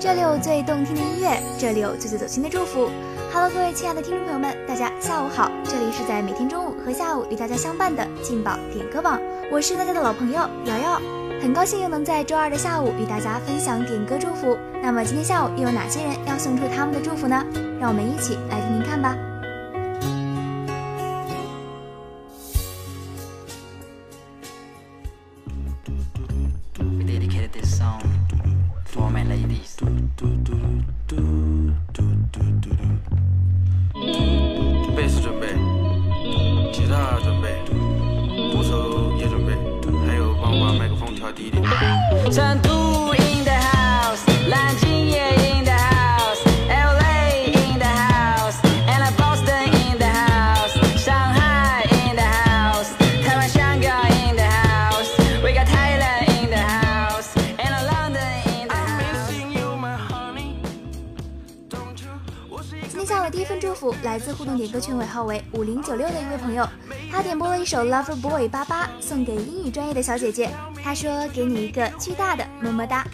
[0.00, 2.88] 这里有最动听的音乐，这里有最最走心的祝福。
[3.30, 5.52] Hello，各位亲爱的听众朋友们，大家下午好！
[5.62, 9.20] 这里是在每天中午和下午与大家相伴的劲宝点歌榜，
[9.52, 10.98] 我是大家的老朋友瑶瑶，
[11.42, 14.56] 很高兴又能在周二的下午与大家分享点歌祝福。
[14.82, 17.44] 那么今天下午又有哪些人要送出他们的祝福呢？
[17.78, 19.14] 让我们一起来听听看吧。
[41.40, 41.50] 今
[62.98, 66.68] 天下午第一份祝福来自互动点歌群尾号为五零九六的一位朋友。
[67.10, 70.48] 他点播了一首《Lover Boy》八八，送给英语专业的小姐姐。
[70.82, 73.04] 他说：“给你一个巨大的么么哒。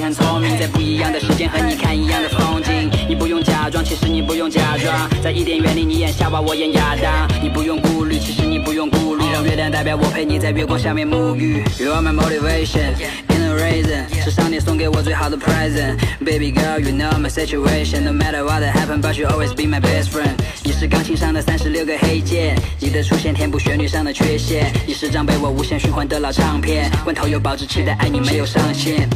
[0.00, 2.90] 很聪明，在不一样的时间和你看一样的风景。
[3.08, 7.28] 你不用假装，其实你不用假装，在伊甸园里你演夏娃，我演亚当。
[7.42, 11.62] 你不用顾虑，其实你不用顾虑，让月亮代表我陪你在月光下面沐浴。
[11.78, 12.94] You are my motivation,
[13.28, 15.96] in a reason，是上帝送给我最好的 present。
[16.24, 20.10] Baby girl, you know my situation, no matter what happen, but you always be my best
[20.10, 20.34] friend。
[20.64, 24.72] 你是钢琴上的三十六个黑键，你的出现填补旋律上的缺陷。
[24.86, 29.08] 你是张被我无限循环的老唱片，罐头有保质期的爱你没有上限。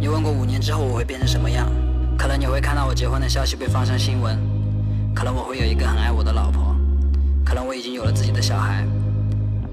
[0.00, 1.68] 你问过五年之后我会变成什么样？
[2.16, 4.38] 可能你会看到我结婚的消息被放上新闻，
[5.14, 6.76] 可能我会有一个很爱我的老婆，
[7.44, 8.86] 可能我已经有了自己的小孩。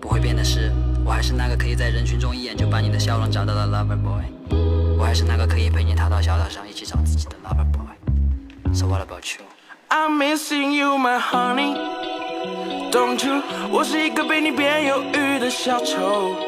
[0.00, 0.72] 不会变的是，
[1.04, 4.22] 我还是那个可以在人群中一眼就把你的笑容找到的 lover boy，
[4.98, 8.74] 我还是那个可以陪你踏到小岛上一起找自己的 lover boy。
[8.74, 11.76] So what about you？I'm missing you, my honey.
[12.90, 13.42] Don't you？
[13.70, 16.47] 我是一个被你变忧郁的小丑。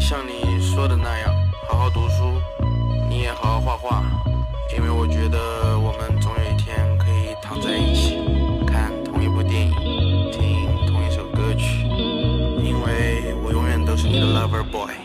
[0.00, 1.32] 像你说的那样，
[1.68, 2.40] 好好读书，
[3.08, 4.02] 你也好好画画，
[4.74, 8.18] 因为我觉得我们总有一天可以躺在一起，
[8.66, 9.72] 看同一部电影，
[10.32, 11.86] 听同一首歌曲，
[12.64, 14.99] 因为我永远都是你的 lover boy。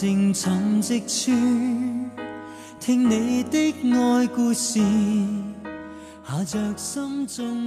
[0.00, 1.32] 夜靜沉寂處，
[2.78, 4.78] 聽你的愛故事。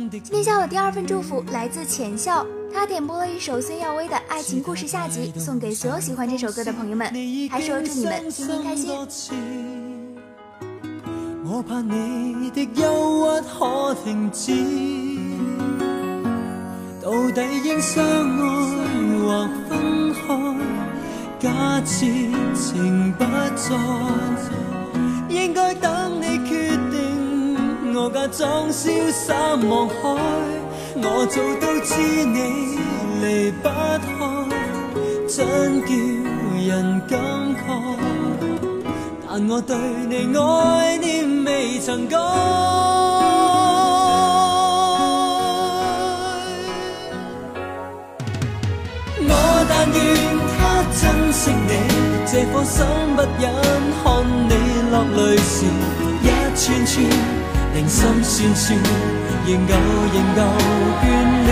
[0.09, 7.11] 今天下午第二份祝福来自浅笑，他点播了一首孙耀威的《爱情故事》下集，送给所有喜欢这首歌的朋友们，
[7.49, 8.89] 还说祝你们天天开心。
[11.43, 14.53] 我怕你的憂鬱可停止，
[17.03, 18.47] 到底應相愛
[19.19, 20.60] 或分開？
[21.41, 21.49] 假
[21.83, 22.05] 設
[22.53, 23.75] 情不再，
[25.27, 27.95] 应该等你决定。
[27.95, 29.33] 我假装潇洒
[29.67, 29.93] 望海，
[30.97, 32.77] 我早都知你
[33.23, 34.05] 离不开，
[35.27, 35.89] 真叫
[36.67, 37.19] 人感
[37.55, 37.59] 慨。
[39.27, 39.75] 但我对
[40.07, 42.19] 你爱念未曾改。
[52.31, 53.51] 这颗心不忍
[54.01, 54.05] 看
[54.47, 54.53] 你
[54.89, 55.65] 落泪时，
[56.23, 56.25] 一
[56.55, 57.03] 串串
[57.75, 58.79] 令心酸酸，
[59.45, 59.75] 仍旧
[60.13, 60.39] 仍旧
[61.01, 61.03] 眷
[61.45, 61.49] 恋。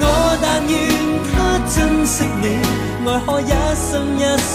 [0.00, 0.02] 我
[0.42, 0.74] 但愿
[1.30, 1.32] 他
[1.70, 2.44] 珍惜你，
[3.06, 4.52] 爱可一生一世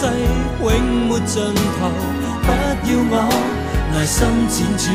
[0.59, 0.67] 永
[1.07, 1.39] 没尽
[1.79, 1.87] 头，
[2.43, 2.47] 不
[2.83, 3.15] 要我
[3.93, 4.17] 内心
[4.49, 4.85] 辗转，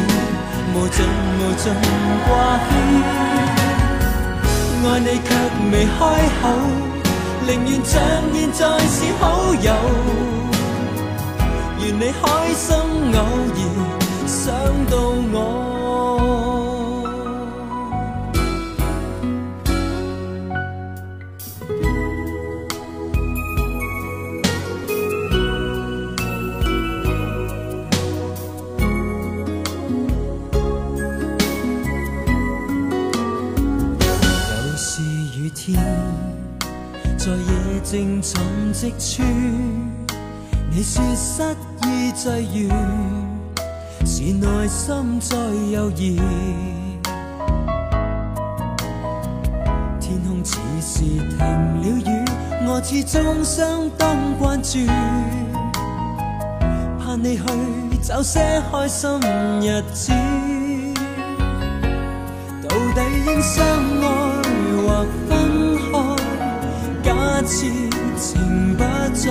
[0.74, 0.96] 无尽
[1.40, 1.72] 无尽
[2.28, 2.28] 挂
[2.68, 2.70] 牵。
[4.84, 5.28] 爱你却
[5.72, 5.98] 未开
[6.42, 6.44] 口，
[7.46, 8.00] 宁愿像
[8.32, 9.72] 现在是好友。
[11.80, 13.18] 愿你开心，偶
[13.54, 13.58] 然
[14.26, 14.52] 想
[14.90, 14.92] 到
[15.32, 15.73] 我。
[38.74, 39.22] 沉寂处，
[40.68, 41.44] 你说失
[41.86, 42.28] 意际
[42.58, 42.68] 遇，
[44.04, 45.36] 是内心再
[45.70, 46.20] 有疑。
[50.00, 52.24] 天空似是停了雨，
[52.66, 54.80] 我始终相当关注，
[56.98, 58.40] 盼你去找些
[58.72, 59.08] 开心
[59.60, 60.12] 日子。
[62.68, 63.64] 到底应相
[64.02, 64.02] 爱
[64.82, 65.32] 或分
[65.92, 65.94] 开？
[67.04, 67.14] 假
[67.46, 67.66] 设
[68.16, 68.82] 情不
[69.14, 69.30] 再，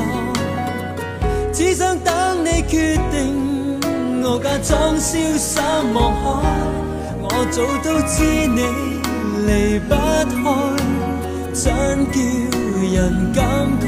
[1.53, 3.79] 只想等你决定。
[4.23, 5.61] 我假装潇洒
[5.93, 6.23] 望海，
[7.21, 8.61] 我早都知你
[9.45, 9.95] 离不开，
[11.53, 11.63] 真
[12.11, 12.17] 叫
[12.93, 13.43] 人感
[13.81, 13.83] 慨。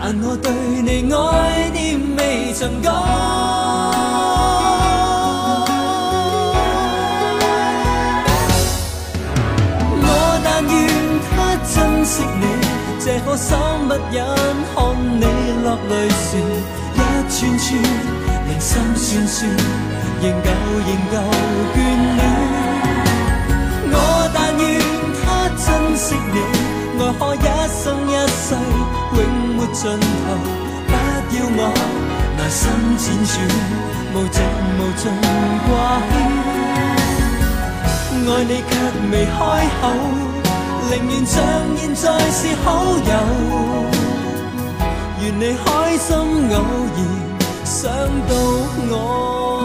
[0.00, 0.46] 但我对
[0.82, 1.76] 你爱念
[2.16, 2.90] 未曾改。
[10.00, 10.06] 我
[10.42, 10.72] 但愿
[11.28, 11.28] 他
[11.74, 11.76] 珍
[12.06, 12.47] 惜你，
[13.08, 13.56] 这颗心
[13.88, 14.20] 不忍
[14.74, 14.76] 看
[15.18, 15.24] 你
[15.64, 16.36] 落泪时，
[16.92, 16.96] 一
[17.32, 17.66] 串串
[18.46, 19.36] 令心酸酸，
[20.20, 20.46] 仍旧
[20.84, 21.16] 仍旧
[21.72, 21.76] 眷
[22.18, 22.20] 恋。
[23.90, 23.96] 我
[24.34, 24.62] 但愿
[25.24, 25.26] 他
[25.56, 25.66] 珍
[25.96, 26.36] 惜你，
[27.00, 28.44] 爱可一生一世
[29.16, 29.18] 永
[29.56, 30.28] 没尽头。
[30.86, 30.92] 不
[31.32, 31.60] 要我
[32.36, 32.60] 内心
[32.98, 33.34] 辗转，
[34.12, 34.36] 无尽
[34.76, 35.02] 无尽
[35.64, 35.70] 挂
[36.10, 36.12] 牵。
[38.28, 38.70] 爱你却
[39.10, 39.34] 未开
[39.80, 39.82] 口，
[40.90, 41.44] 宁愿像
[41.76, 43.12] 现在是好友。
[45.20, 46.56] 愿你开心，偶
[46.96, 46.98] 然
[47.64, 47.90] 想
[48.28, 48.32] 到
[48.90, 49.57] 我。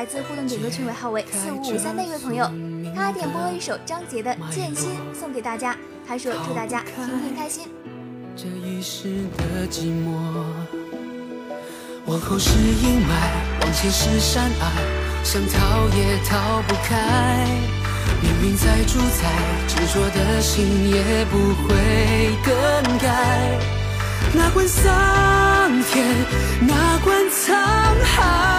[0.00, 2.50] 来自互动点歌群尾号为四五五三的一位朋友，
[2.96, 5.76] 他点播了一首张杰的《剑心》送给大家，
[6.08, 7.68] 他说祝大家天天开心。
[8.34, 10.42] 这一世的寂寞，
[12.06, 13.12] 往后是阴霾，
[13.60, 14.72] 往前是山隘，
[15.22, 17.46] 想逃也逃不开。
[18.22, 19.28] 命运在主宰，
[19.68, 21.74] 执着的心也不会
[22.42, 23.58] 更改。
[24.32, 26.06] 哪管桑田，
[26.66, 27.52] 哪管沧
[28.02, 28.49] 海。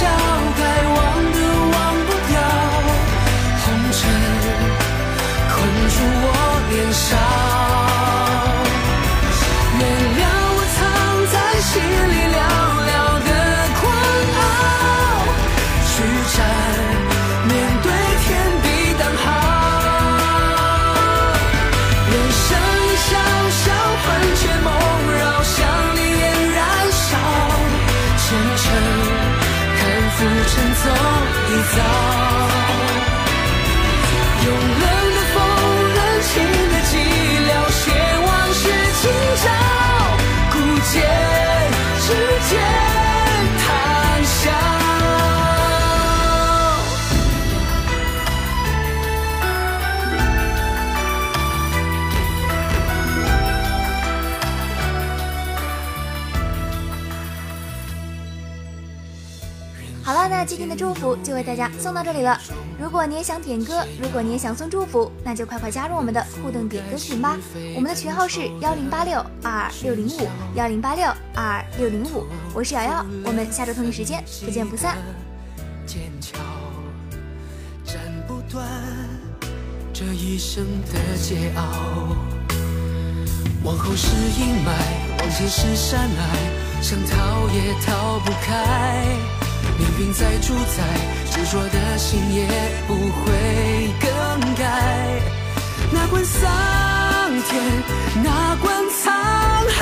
[0.00, 0.37] 笑。
[60.18, 62.36] 了，那今天的祝福就为大家送到这里了。
[62.76, 67.36] 如果你也想点歌，如果你也想送祝福，那就快快加入我们的互动点歌群吧。
[67.76, 74.96] 我们的群号是幺零八六二六零五幺零八六二六零五，我是瑶瑶，我们下周同一时间不见不散。
[75.86, 76.36] 剑桥
[77.84, 78.66] 斩不断
[79.92, 81.60] 这一生的桀骜，
[83.62, 84.08] 往后是
[84.40, 84.72] 阴霾，
[85.20, 89.37] 往前是山隘，想逃也逃不开。
[89.78, 90.82] 命运再主宰，
[91.30, 92.48] 执着的心也
[92.88, 93.24] 不会
[94.00, 94.08] 更
[94.56, 94.64] 改。
[95.92, 96.50] 哪管桑
[97.48, 97.62] 田，
[98.24, 99.06] 哪管沧
[99.78, 99.80] 海，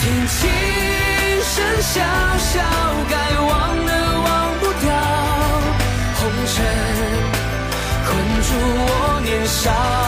[0.00, 0.40] 听琴
[1.42, 2.00] 声笑
[2.38, 2.62] 笑，
[3.10, 3.50] 该忘
[3.84, 3.90] 的
[4.20, 4.88] 忘不掉，
[6.14, 6.54] 红尘
[8.06, 8.10] 困
[8.42, 8.88] 住我
[9.24, 10.01] 年少。